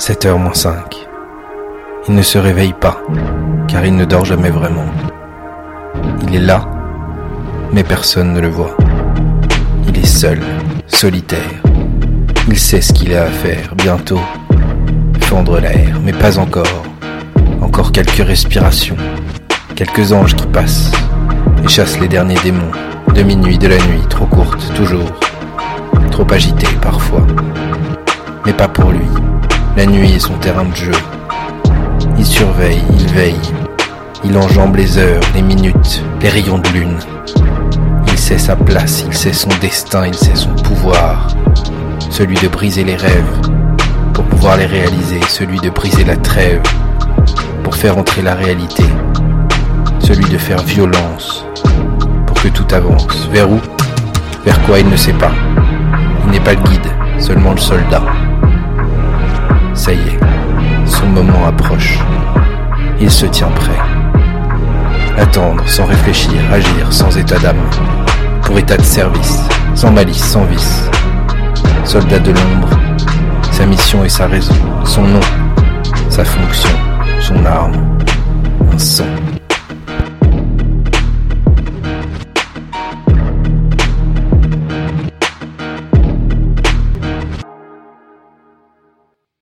7h 0.00 0.38
moins 0.38 0.54
5. 0.54 0.96
Il 2.08 2.14
ne 2.14 2.22
se 2.22 2.38
réveille 2.38 2.72
pas, 2.72 3.02
car 3.68 3.84
il 3.84 3.94
ne 3.94 4.06
dort 4.06 4.24
jamais 4.24 4.48
vraiment. 4.48 4.86
Il 6.22 6.34
est 6.34 6.40
là, 6.40 6.66
mais 7.70 7.84
personne 7.84 8.32
ne 8.32 8.40
le 8.40 8.48
voit. 8.48 8.74
Il 9.86 9.98
est 9.98 10.06
seul, 10.06 10.40
solitaire. 10.86 11.60
Il 12.48 12.58
sait 12.58 12.80
ce 12.80 12.94
qu'il 12.94 13.14
a 13.14 13.24
à 13.24 13.26
faire, 13.26 13.74
bientôt. 13.76 14.22
Fendre 15.20 15.60
l'air, 15.60 16.00
mais 16.02 16.14
pas 16.14 16.38
encore. 16.38 16.82
Encore 17.60 17.92
quelques 17.92 18.26
respirations, 18.26 18.96
quelques 19.76 20.12
anges 20.12 20.34
qui 20.34 20.46
passent 20.46 20.92
et 21.62 21.68
chassent 21.68 22.00
les 22.00 22.08
derniers 22.08 22.40
démons. 22.42 22.72
De 23.14 23.22
minuit, 23.22 23.58
de 23.58 23.68
la 23.68 23.76
nuit, 23.76 24.06
trop 24.08 24.24
courte, 24.24 24.72
toujours. 24.74 25.12
Trop 26.10 26.26
agitée 26.32 26.74
parfois. 26.80 27.26
Mais 28.46 28.54
pas 28.54 28.68
pour 28.68 28.92
lui. 28.92 29.06
La 29.80 29.86
nuit 29.86 30.12
est 30.12 30.18
son 30.18 30.34
terrain 30.34 30.66
de 30.66 30.76
jeu. 30.76 30.92
Il 32.18 32.26
surveille, 32.26 32.82
il 32.98 33.06
veille. 33.14 33.40
Il 34.22 34.36
enjambe 34.36 34.76
les 34.76 34.98
heures, 34.98 35.22
les 35.34 35.40
minutes, 35.40 36.04
les 36.20 36.28
rayons 36.28 36.58
de 36.58 36.68
lune. 36.68 36.98
Il 38.08 38.18
sait 38.18 38.36
sa 38.36 38.56
place, 38.56 39.06
il 39.08 39.14
sait 39.14 39.32
son 39.32 39.48
destin, 39.62 40.06
il 40.06 40.14
sait 40.14 40.34
son 40.34 40.50
pouvoir. 40.50 41.28
Celui 42.10 42.36
de 42.36 42.48
briser 42.48 42.84
les 42.84 42.94
rêves 42.94 43.40
pour 44.12 44.24
pouvoir 44.24 44.58
les 44.58 44.66
réaliser. 44.66 45.22
Celui 45.30 45.58
de 45.60 45.70
briser 45.70 46.04
la 46.04 46.18
trêve 46.18 46.60
pour 47.64 47.74
faire 47.74 47.96
entrer 47.96 48.20
la 48.20 48.34
réalité. 48.34 48.84
Celui 50.00 50.26
de 50.26 50.36
faire 50.36 50.58
violence 50.58 51.46
pour 52.26 52.36
que 52.38 52.48
tout 52.48 52.66
avance. 52.74 53.30
Vers 53.32 53.50
où? 53.50 53.58
Vers 54.44 54.60
quoi? 54.64 54.78
Il 54.78 54.90
ne 54.90 54.96
sait 54.96 55.14
pas. 55.14 55.32
Il 56.26 56.32
n'est 56.32 56.40
pas 56.40 56.52
le 56.52 56.60
guide, 56.68 56.92
seulement 57.18 57.52
le 57.52 57.60
soldat. 57.60 58.02
Ça 59.80 59.94
y 59.94 59.96
est, 59.96 60.18
son 60.84 61.06
moment 61.06 61.46
approche. 61.46 61.98
Il 63.00 63.10
se 63.10 63.24
tient 63.24 63.48
prêt. 63.48 63.78
Attendre 65.16 65.66
sans 65.66 65.86
réfléchir, 65.86 66.34
agir 66.52 66.92
sans 66.92 67.16
état 67.16 67.38
d'âme. 67.38 67.64
Pour 68.42 68.58
état 68.58 68.76
de 68.76 68.82
service, 68.82 69.38
sans 69.74 69.90
malice, 69.90 70.22
sans 70.22 70.44
vice. 70.44 70.82
Soldat 71.84 72.18
de 72.18 72.30
l'ombre, 72.30 72.68
sa 73.52 73.64
mission 73.64 74.04
et 74.04 74.10
sa 74.10 74.26
raison, 74.26 74.54
son 74.84 75.02
nom, 75.02 75.20
sa 76.10 76.26
fonction, 76.26 76.76
son 77.18 77.46
arme, 77.46 77.96
un 78.74 78.78
sang. 78.78 79.04